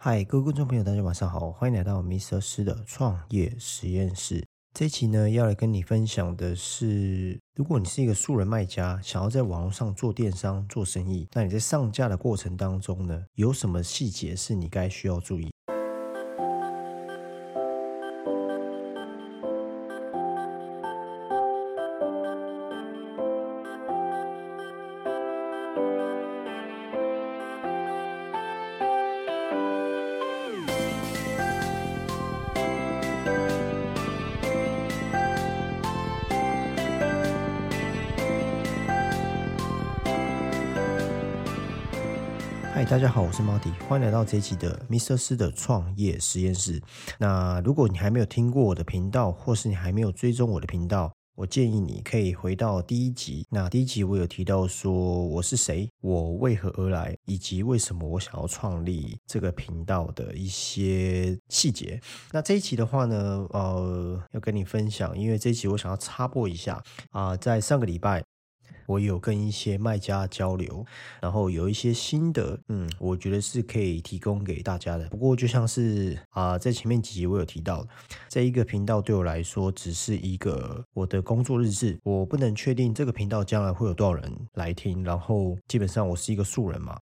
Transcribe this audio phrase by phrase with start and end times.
[0.00, 2.40] 嗨，各位观众朋友，大家晚上好，欢迎来到 Mr.
[2.40, 4.46] 师的创业实验室。
[4.72, 15.50] 这一期呢，要来跟你分享的是，如果你是一个素人卖家，想要在网络上做电商、做生意，那你在上架的过程当中呢，有什么细节是你该需要注意？
[42.78, 45.16] 嗨，大家好，我是 Marty，欢迎来到这一期的 Mr.
[45.16, 46.80] 斯的创业实验室。
[47.18, 53.44] 那如果你还没有听过我的频道，或是你还没有追踪我的频道，我建议你可以回到第一集。
[53.50, 54.92] 那第一集我有提到说
[55.26, 62.00] 我是谁，我为何而来，以及为什么我想要创立这个频道的一些细节。
[62.30, 68.22] 那这一集的话呢，呃，要跟你分享，因为这一集我想要插播一下啊、在上个礼拜。
[68.88, 70.82] 我有跟一些卖家交流，
[71.20, 75.06] 然后有一些心得，嗯，我觉得是可以提供给大家的。
[75.10, 77.86] 不过就像是啊、在前面几集我有提到，
[78.30, 85.04] 这一个频道对我来说只是一个我的工作日志，我不能确定这个频道将来会有多少人来听。
[85.04, 86.98] 然后基本上我是一个素人嘛，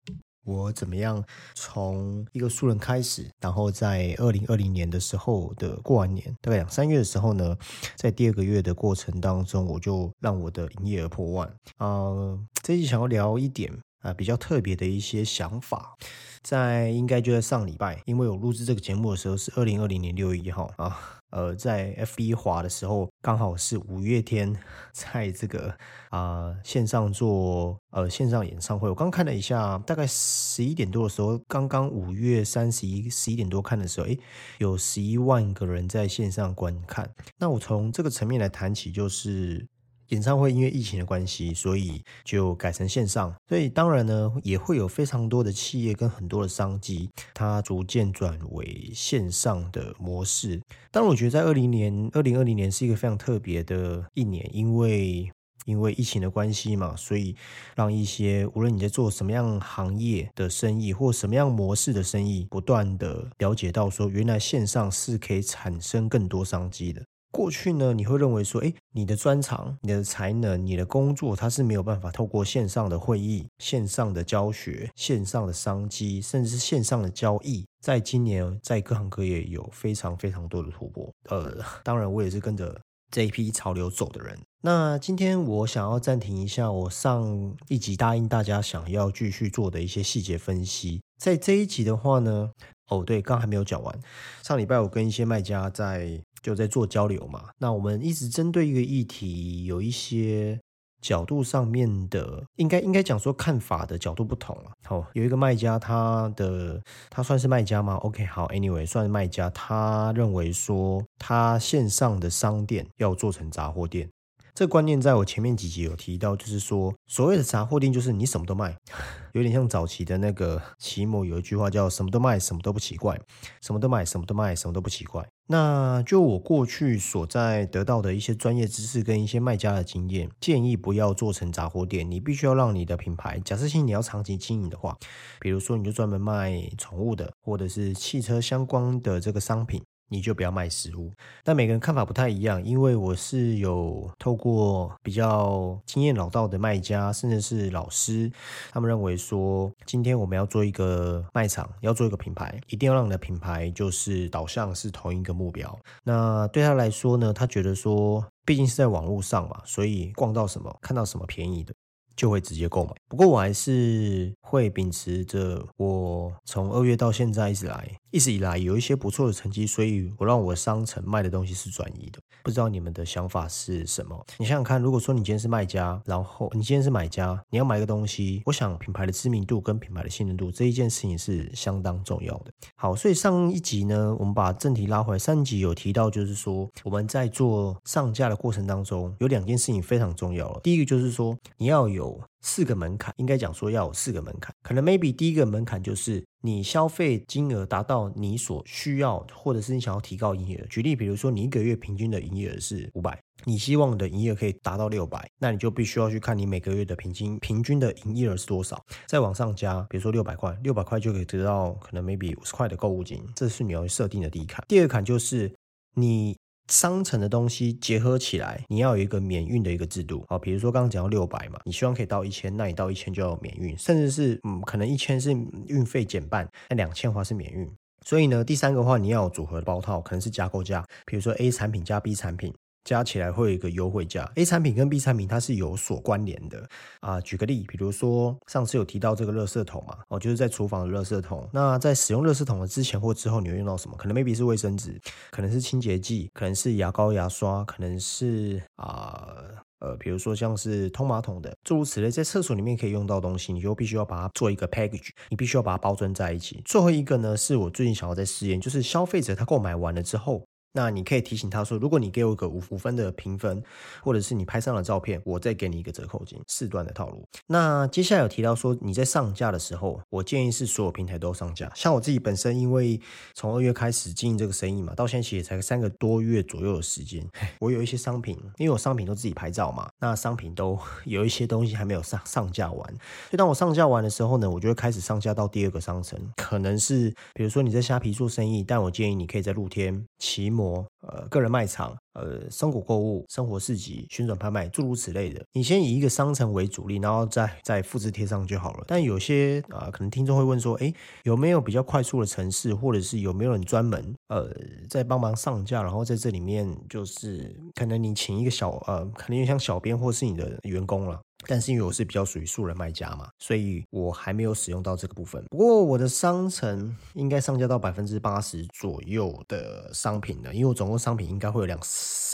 [0.47, 1.23] 我怎么样
[1.55, 7.57] 从一个素人开始，然后在二零二零年的时候的过完年，大概两三月的时候呢，
[7.97, 11.53] 在第二个月的过程当中，我就让我的营业额破万。
[11.79, 15.97] 呃，这期想要聊一点啊、比较特别的一些想法，
[16.41, 24.59] 在应该就在上礼拜，因为我录制这个节目的时候是二零二零年六月一号啊，呃，在 FB 滑的时候，刚好是五月天
[24.91, 25.77] 在这个
[26.09, 28.89] 啊、线上做呃线上演唱会。
[28.89, 34.19] 我刚看了一下，大概十一点多的时候，刚刚五月三十一十一点多看的时候，诶，
[34.57, 37.11] 有十一万个人在线上观看。
[37.37, 39.69] 那我从这个层面来谈起，就是。
[40.09, 43.35] 演唱会因为疫情的关系，所以就改成线上。
[43.49, 50.61] 所以当然呢，也会有非常多的企业跟很多的商机，它逐渐转为线上的模式。
[50.91, 55.31] 当然，我觉得在二零年、二零二零年是一个非常特别的一年，因为
[55.65, 57.35] 因为疫情的关系嘛，所以
[57.75, 67.03] 让一些无论你在做什么样行业的生意或什么样模式的生意，不断的了解到说，原来线上是可以产生更多商机的。
[67.37, 81.13] 过去呢，你会认为说，诶，你的专长、你的才能、你的工作，它是没有办法透过线上的会议、线上的教学、线上的商机，甚至是线上的交易，在今年在各行各业有非常非常多的突破。
[81.29, 82.81] 呃， 当然我也是跟着
[83.11, 84.39] 这一批潮流走的人。
[84.63, 91.03] 那今天我想要暂停一下，我上一集答应大家想要继续做的一些细节分析。
[91.19, 92.51] 在这一集的话呢，
[92.89, 94.01] 哦对，刚还没有讲完。
[94.43, 100.57] 上礼拜我跟一些卖家在就在做交流嘛，那我们一直针对一个议题有一些
[101.03, 104.71] 角度上面的，应该应该讲说看法的角度不同了。
[104.85, 106.81] 好、有一个卖家，他的
[107.11, 114.09] 他算是卖家吗？OK，好，Anyway，算是卖家，他认为说他线上的商店要做成杂货店。
[114.55, 118.77] 这观念在我前面几集有提到，就是说所谓的杂货店就是你什么都卖，
[119.35, 123.21] 有点像早期的那个奇摩有一句话叫“什么都卖，什么都不奇怪”，
[123.61, 125.27] 什么都卖，什么都卖，什么都不奇怪。
[125.49, 134.97] 那就我过去所在得到的一些专业知识跟一些卖家的经验，建议不要做成杂货店，你必须要让你的品牌，假设性你要长期经营的话，
[135.41, 139.83] 比如说你就专门卖宠物的，或者是汽车相关的这个商品。
[140.09, 141.13] 你就不要卖食物，
[141.43, 148.31] 但每个人看法不太一样，因为我是有透过比较经验老道的卖家，甚至是老师，
[148.71, 155.77] 他们认为说，今天我们要做一个卖场，要做一个品牌，一定要让你的品牌就是导向是同一个目标。
[156.05, 161.75] 那对他来说呢，他觉得说，毕竟是在网络上嘛，所以逛到什么，看到什么便宜的。
[162.17, 162.93] 就会直接购买。
[163.09, 172.19] 不过我还是会秉持着我从二月到现在一直来，一直以来有一些不错的成绩，所以我让我商城卖的东西是转移的。
[172.43, 174.25] 不知道你们的想法是什么？
[174.39, 182.53] 你想想看，如果说你今天是卖家，然后你今天是买家，你要买一个东西，我想品牌的知名度跟品牌的信任度这一件事情是相当重要的。
[182.77, 190.61] 好，所以上一集呢，我们把正题拉回来，上一集有提到，就是说我们在做上架的过程当中，有两件事情非常重要了。
[190.63, 192.06] 第一个就是说，你要有
[192.41, 194.55] 四个门槛，应该讲说要有四个门槛。
[194.63, 200.67] 可能 maybe 第一个门槛就是你消费金额达到你所需要，或者是你想要提高营业额。
[200.67, 214.65] 举例，比如说你一个月平均的营业额是五百，你希望的营业额可以达到六百，那你就必须要去看你每个月的平均平均的营业额是多少，再往上加，比如说六百块，六百块就可以得到可能 maybe 五十块的购物金，这是你要设定的第一坎。
[214.69, 215.53] 第二坎就是
[215.95, 216.37] 你。
[216.69, 220.39] 商城的东西结合起来，你要有一个免运的一个制度啊。
[220.39, 225.31] 比如说刚刚讲到六百嘛，你希望可以到一千，那你到一千就要免运，甚至是嗯，可能一千是
[225.69, 227.71] 运费减半，那两千的话是免运。
[228.05, 232.55] 所以呢，第三个话你要有组合的包套，可能是加购价，比如说 A 产品加 B 产品。
[232.87, 234.31] 加起来会有一个优惠价。
[234.37, 236.67] A 产品跟 B 产品它是有所关联的
[237.01, 237.21] 啊。
[237.21, 241.47] 举个例，比如说上次有提到这个垃圾桶嘛，哦，就是在厨房的垃圾桶。
[241.53, 243.97] 那在使用垃圾桶的之前或之后，你会用到什么？
[243.97, 244.99] 可能 maybe 是卫生纸，
[245.31, 249.35] 可能是清洁剂，可能是牙膏、牙刷，可能是啊
[249.81, 256.63] 呃，比如说像是通马桶的，诸如此类，在厕所里面可以用到东西，你就必须要把它做一个 package，你必须要把它包装在一起。
[256.65, 260.47] 最后一个呢，是我最近想要在试验，就是消费者他购买完了之后。
[260.77, 263.63] 那你可以提醒他说，如果你给我一个五五分的评分，
[264.03, 267.27] 或者是你拍上了照片，我再给你一个折扣金，四段的套路。
[267.47, 271.73] 那接下来有提到说，你在上架的时候，我建议是所有平台都上架。
[271.75, 273.01] 像我自己本身，因为
[273.33, 277.27] 从二月开始经营这个生意嘛，到现在其实才三个多月左右的时间，
[277.59, 282.87] 我有一些商品，因为我商品都自己拍照嘛，那商品都 有一些东西还没有上上架完。
[282.87, 290.66] 所以当我上架完的时候呢，我就会开始上架到第二个商城，可能是比如说你在虾皮做生意，但我建议你可以在露天、骑摩。
[291.07, 291.97] 呃，个人卖场。
[292.15, 298.85] 呃，生活购物、生活市集、旋转拍卖，诸如此类的，你先以一个商城为主力，然后再再复制贴上就好了。
[298.87, 300.91] 但有些啊，可能听众会问说，哎，
[301.25, 304.51] 有没有比较快速的城市，或者是有没有人专门呃
[304.89, 311.21] 在帮忙上架，然后在这里面就是可能你请一个小呃，可能像小编或是你的员工了。
[311.47, 315.43] 但是因为我是比较属于素人卖家嘛，所以我还没有使用到这个部分。
[315.51, 321.77] 不过我的商城应该上架到百分之八十左右的商品了，因为我总共商品应该会有两。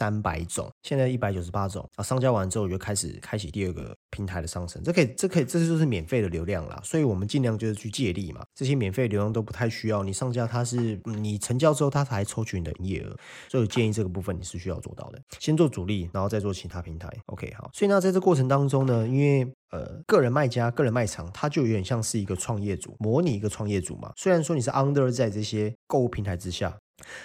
[0.02, 2.02] 三百种，现在一百九十八种啊！
[2.02, 6.80] 上架完之后，我就开始开启第二个平台的商城，这可以，这可以，这就是免费的流量啦。
[6.82, 13.16] 所以我们尽量就是去借力嘛，这些免费流量都不太需要你上架，它是你成交之后，它才抽取你的营业额。
[13.48, 17.08] 所以建议这个部分你是需要做到的，先做主力，然后再做其他平台。
[17.26, 17.70] OK，好。
[17.74, 24.12] 所以呢，在这过程当中呢，因为呃，个人卖家、个人卖场，它就有点像是一个创业组，模拟一个创业组嘛。
[24.16, 26.76] 虽然说你是 under 在这些购物平台之下。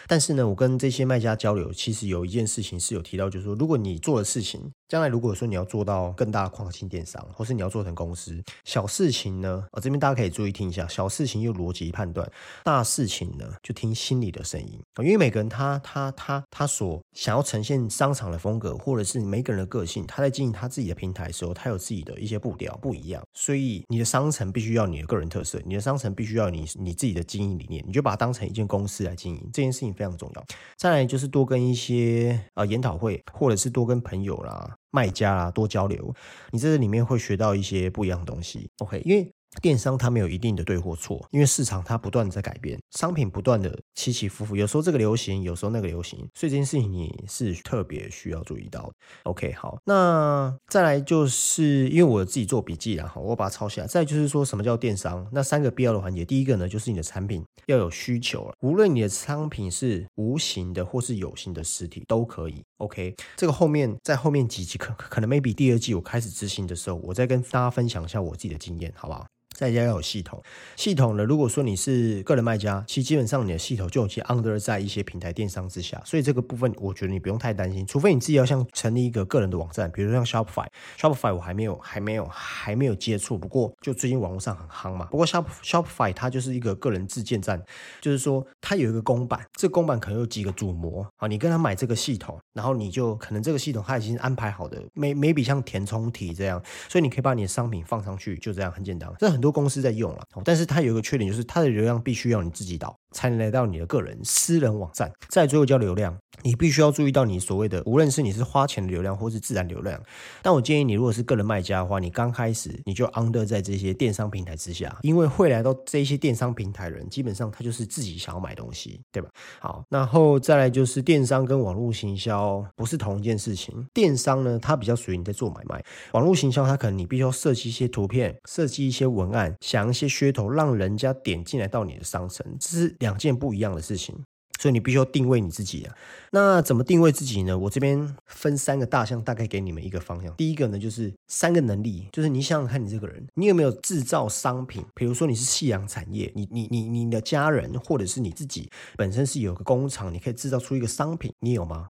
[0.07, 4.71] 但是呢，我跟这些卖家交流，其实有一件事情是有提到，就是说，如果你做的事情。
[4.87, 12.25] 将来如果说你要做到更大的跨境电商，或是你要做成公司，小事情呢，啊，这边大家可以注意听一下，小事情用逻辑判断，
[12.63, 30.43] 大事情呢就听心里的声音因为每个人他他他他所想要呈现商场的风格，或者是每个人的个性，他在经营他自己的平台的时候，他有自己的一些步调不一样，所以你的商城必须要你的个人特色，你的商城必须要你你自己的经营理念，你就把它当成一件公司来经营，这件事情非常重要。
[30.75, 34.75] 再来就是多跟一些呃研讨会，或者是多跟朋友啦。
[34.89, 36.15] 卖家啦，多交流，
[36.51, 38.69] 你在这里面会学到一些不一样的东西。
[38.79, 39.31] OK，因为。
[39.61, 48.91] 电商它没有一定的对或错，因为市场它不断的在改变，商品不断的起起伏伏，有时候这个流行，有时候那个流行，所以这件事情你是特别需要注意到。
[49.23, 53.87] OK，好，那再来就是因为我自己做笔记然后我把它抄下来。
[53.87, 55.27] 再就是说什么叫电商？
[55.31, 62.61] 那三个必要的环节，第一个呢就是你的产品要有需求了，无论你的商品是无形的或是有形的实体都可以。
[62.77, 69.25] OK，这个后面在后面几集可可能 maybe 第二季我开始执行的时候，我再跟大家分享一下我自己的经验，好不好？
[69.57, 70.39] 在家要有系统，
[70.75, 71.23] 系统呢？
[71.23, 85.07] 如果说你是个人卖家，其实基本上你的系统就已经 under 在一些平台电商之下，所以这个部分我觉得你不用太担心，除非你自己要像成立一个个人的网站，比如像 Shopify，Shopify 我还没有还没有还没有接触，不过就最近网络上很夯嘛。
[85.07, 87.59] 不过 Shop Shopify 它就是一个个人自建站，
[87.99, 99.46] 就是说它有一个公版，这个公版可能有几个主模啊，你跟他买这个系统，然后你就可能这个系统它已经安排好的每每笔像填充题这样，所以你可以把你的商品放上去，就这样很简单，这很多。
[99.47, 102.95] 多公司在用了，但是它有一个缺点，就是它的流量必须要你自己导。
[103.13, 105.11] 才能来到你的个人私人网站。
[105.29, 109.99] 再最后叫流量，你必须要注意到你所谓的，无论是你是花钱的流量或是自然流量。
[110.43, 119.29] 但我建议你，如果是个人卖家的话，你刚开始你就 under 在这些电商平台之下，因为会来到这些电商平台的人，基本上他就是自己想要买东西，对吧？
[119.61, 123.73] 好，然后再来就是电商跟网络行销不是同一件事情。
[123.93, 125.79] 电商呢，它比较属于你在做买卖；
[126.11, 132.95] 网络行销，它可能你必须要设计一些图片，设计一些文案，想一些噱头，让人家点进来到你的商城，这是。
[132.99, 134.15] 两件不一样的事情。
[134.59, 135.95] 所以你必须要定位你自己啊。
[136.31, 137.55] 那怎么定位自己呢？
[137.55, 140.33] 我这边分三个大项，大概给你们一个方向。
[140.35, 144.83] 第一个呢，就是三个能力，就是你想想看你这个人，你有没有制造商品？
[144.95, 151.87] 比如说你是夕阳产业，你你你你的家人或者是你自己本身是有个工厂，你可以制造出一个商品，你有吗？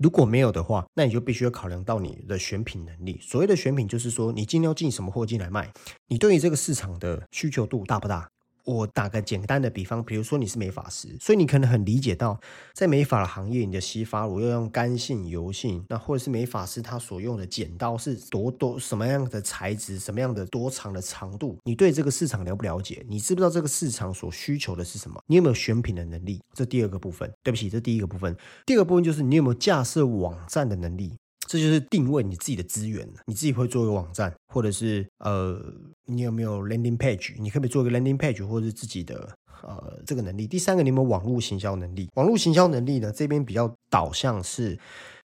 [0.00, 3.18] 如果没有的话，那你就必须要考量到你的选品能力。
[3.22, 5.72] 所谓的选品，就是说你今天要进什么货进来卖，
[6.08, 8.28] 你对于这个市场的需求度大不大？
[8.64, 12.40] 我打个简单的比方，比如说你是美发师，所以你可能很理解到，
[12.72, 23.04] 在美发的行业，你的洗发乳要用干性、油性，那或者是美发师他所用的剪刀是多多什么样的材质，什么样的多长的长度，你对这个市场了不了解？
[23.08, 25.22] 你知不知道这个市场所需求的是什么？
[25.26, 26.40] 你有没有选品的能力？
[26.54, 28.34] 这第二个部分，对不起，这第一个部分。
[28.64, 31.12] 第二个部分就是你有没有架设网站的能力？
[31.46, 35.60] 这就是定位你自己的资源你自己会做一个网站，或者是呃，
[36.06, 37.34] 你有没有 landing page？
[37.38, 40.46] 你可不可以做一个 landing page，或者是自己的呃这个能力？
[40.46, 42.08] 第三个，你有没有网络行销能力？
[42.14, 43.12] 网络行销能力呢？
[43.12, 44.78] 这边比较导向是，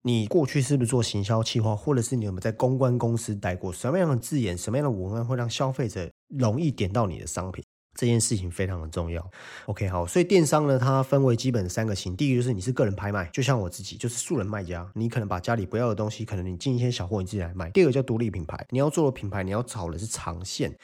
[0.03, 3.73] 你过去是不是做行销企划，或者是你有没有在公关公司待过？
[3.73, 7.65] 什么样的字眼，什么样的文案会让消费者容易点到你的商品？
[7.95, 9.31] 这件事情非常的重要。
[9.67, 12.17] OK，好，所以电商呢，它分为基本三个型。
[12.17, 14.91] 第一个就是你是个人拍卖，就像我自己，就是素人卖家。
[14.95, 17.71] 你可能把家里不要的东西，可能你进一些小货，你自己来卖。
[17.71, 20.75] 第二个叫独立品牌，你要做的品牌，你要找的是长线，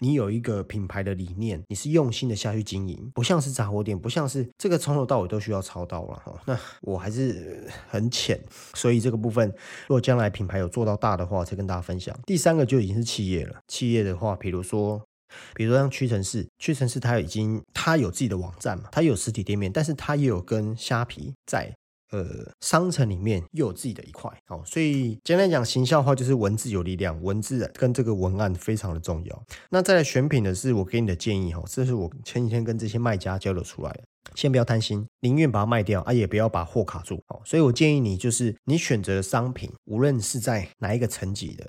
[0.00, 6.34] 你有一个品牌的理念，你是用心的下去经营，不像是杂货店，不像是这个从头到尾都需要操刀了哈。
[6.46, 8.38] 那我还是很浅，
[8.74, 9.48] 所以这个部分，
[9.86, 12.18] 如果将来品牌有做到大的话，再跟大家分享。
[12.26, 15.07] 第三个就已经是企业了，企业的话，比如说。
[15.54, 21.74] 比如像屈臣氏，屈臣氏它已经它有自己的网站嘛，它有实体店面，但是它也有跟虾皮在
[22.10, 22.26] 呃
[22.60, 29.42] 商城里面又有自己的一块哦，所以简单讲，行销的话就是文字有力量，文字跟这个文案非常的重要。
[29.70, 34.02] 那再来选品的是我给你的建议哈，这是我前几天跟这些卖家交流出来的，
[34.34, 37.42] 先不要贪心，宁愿把它卖掉啊，也不要把货卡住哦。
[37.44, 41.68] 所以我建议你就是你选择的商品，无论是在哪一个层级的，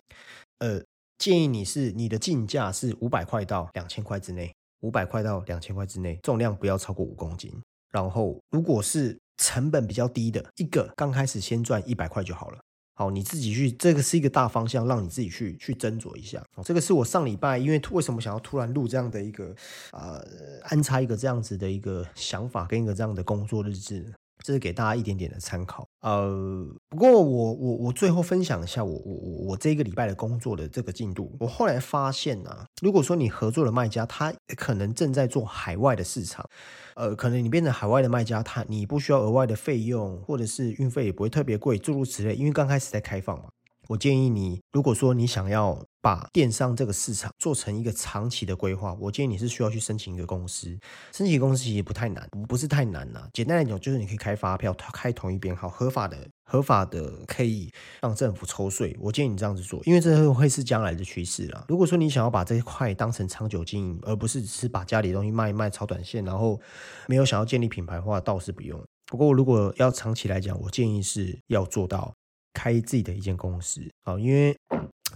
[0.60, 0.82] 呃。
[1.20, 7.52] 建议你是你的进价是五百块到两千块之内，五百块到两千块之内，重量不要超过五公斤。
[7.92, 12.60] 然后，如果是成本比较低的，一个刚开始先赚一百块就好了。
[12.96, 16.44] 好，你自己去，这个是一个大方向，让你自己去去斟酌一下。
[16.64, 19.56] 这个是我上礼拜，因为为什么想要突然录这样的一个
[19.92, 20.24] 呃
[20.64, 24.14] 安插一个这样子的一个想法跟一个这样的工作日志。
[24.50, 31.32] 这是给大家一点点的参考，呃，不过我我我最后分享一下我我我我这一个礼拜的工作的这个进度。
[31.40, 36.44] 我后来发现啊，如果说你合作的卖家他可能正在做海外的市场，
[36.96, 43.50] 呃，可能你变成海外的卖家，他你不需要额外的费用，或者是运费也不会特别贵，诸如此类，因为刚开始在开放嘛。
[43.90, 50.78] 我建议你，如果说你想要把电商这个市场做成一个长期的规划，我建议你是需要去申请一个公司。
[51.12, 53.28] 申请公司其实不太难，不是太难呐。
[53.34, 56.16] 简单来讲，就是你可以开发票，开同一编号，合法的、
[56.46, 58.96] 合法的可以让政府抽税。
[59.00, 61.66] 我建议你这样子做，因为这会是将来的趋势啦。
[61.68, 66.62] 如果说你想要把这一块当成长久经营，而不是只是把家里东西卖一卖、炒短线，然后
[67.08, 68.80] 没有想要建立品牌的话，倒是不用。
[69.08, 72.14] 不过如果要长期来讲，我建议是要做到。
[72.60, 74.54] 开自己的一间公司啊，因为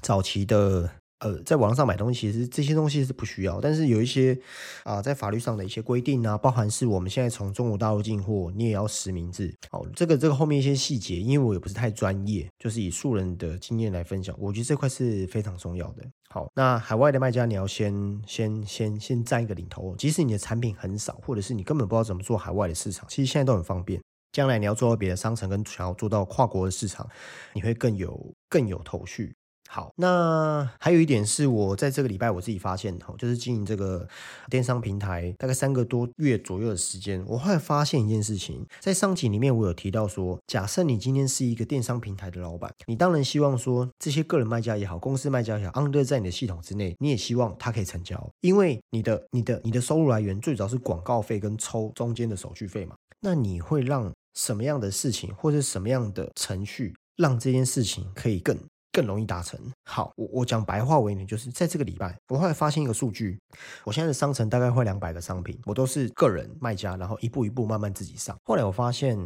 [0.01, 4.37] 早期的呃，在网上买东西，其实这些东西是不需要，但是有一些
[4.85, 9.53] 啊，在法律上的一些规定啊，包含是我们现在从中国大陆进货，你也要实名制。
[9.69, 16.03] 好，这个这个后面一些细节，因为我也不是太专业，就是以素人的经验来分享，我觉得这块是非常重要的。
[16.29, 24.01] 好，那海外的卖家，你要先先先先占一个领头，即使你的产品很少，或者是你根本不知道怎么做海外的市场，其实现在都很方便。
[24.33, 27.07] 将来你要做到别的商城，跟想要做到跨国的市场，
[27.53, 29.33] 你会更有更有头绪。
[29.69, 34.07] 好，那还有一点是我在这个礼拜我自己发现，哈，就是经营这个
[34.47, 58.57] 电商平台大概三个多月左右的时间，我后来发现一件事情，在上集里面我有提到说，假设你今天是一个电商平台的老板，你当然希望说这些个人卖家也好，公司卖家也好，under 在你的系统之内，你也希望他可以成交，因为你的你的你的收入来源最早是广告费跟抽中间的手续费嘛，那你会让什么样的事情，或者什么样的程序，让这件事情可以更
[58.91, 59.59] 更容易达成？
[59.85, 63.39] 好，我我讲白话为你，就是在这个礼拜，我后来发现一个数据，
[63.83, 68.37] 我现在的商城大概会两百个商品，我都是个人卖家，然后一步一步慢慢自己上。
[68.43, 69.17] 后来我发现，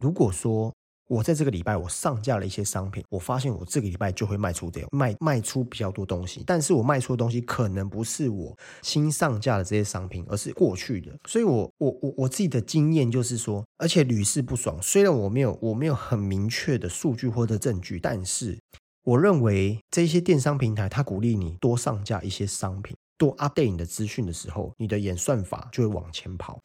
[0.00, 0.72] 如果说
[1.08, 11.12] 我在这个礼拜我上架了一些商品，我发现我这个礼拜就会卖出掉卖卖出比较多东西，但是我卖出的东西可能不是我新上架的这些商品，而是过去的。
[11.26, 14.80] 所以，我我我我自己的经验就是说，而且屡试不爽。
[14.80, 18.58] 虽然我没有我没有很明确的数据或者证据，但是
[19.04, 26.60] 我认为这些电商平台它鼓励你多上架一些商品，做 update 你的资讯的时候，你的演算法就会往前跑。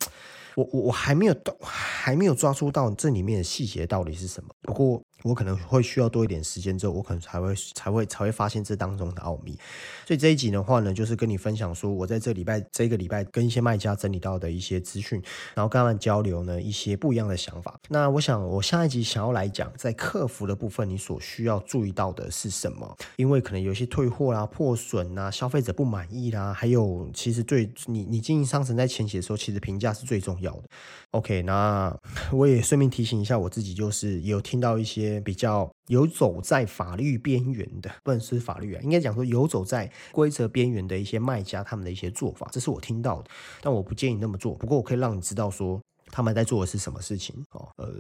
[0.56, 4.50] 我我我还没有到，还没有抓住到这里面的细节到底是什么。
[4.64, 9.58] 不过我可能会需要多一点时间之后，我可能才会才会才会发现这当中的奥秘。
[10.06, 15.22] 所以这一集的话呢，就是跟你分享说我在这礼拜这个礼拜跟一些卖家整理到的一些资讯，
[15.54, 17.80] 然后跟他们交流呢一些不一样的想法。
[17.90, 22.98] 那我想我下一集想要来讲，在客服的部分你所需要注意到的是什么？
[23.16, 30.64] 因为可能有些退货啦、破损啦、消费者不满意啦，还有其实对你你经营商城在前期的时候，其实评价是最重要的。
[31.12, 31.96] OK，那
[32.32, 43.30] 我也顺便提醒一下我自己，就是有听到一些比较游走在法律边缘的，不能是法律啊，应该讲说游走在规则边缘的一些卖家，他们的一些做法，这是我听到的，
[43.62, 44.54] 但我不建议那么做。
[44.56, 47.94] 不过我可以让你知道说他们在做的是什么事情哦，呃，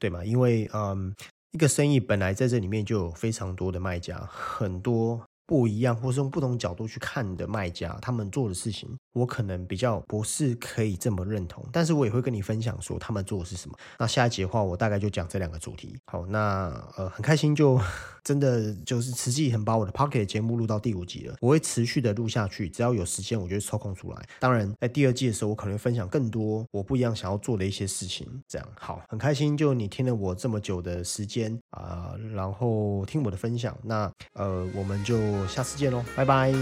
[0.00, 0.24] 对嘛？
[0.24, 1.14] 因为嗯，
[1.52, 5.22] 一个生意本来在这里面就有非常多的卖家，很多。
[5.50, 11.66] 不一样，或是用不同角度去看的卖家，他们做的事情，我可能比较不是可以这么认同。
[11.72, 13.76] 但是我也会跟你分享说他们做的是什么。
[13.98, 15.98] 那下一节的话，我大概就讲这两个主题。
[16.06, 17.80] 好，那呃很开心，就
[18.22, 21.34] 真的就是实际很把我的 Pocket 节目录到第五集了。
[21.40, 24.22] 我会持续的录下去，只要有时间，我就抽空出来。
[24.38, 28.24] 当然，在第二季的时候，我可能会分享更多我不一样想要做的一些事情。
[28.46, 33.76] 这样好，很开心，就你听了我这么久的时间啊，然后听我的分享。
[33.82, 35.39] 那呃，我们就。
[35.40, 36.52] 我下次见喽，拜拜。